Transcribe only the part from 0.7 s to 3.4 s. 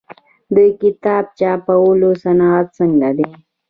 کتاب چاپولو صنعت څنګه دی؟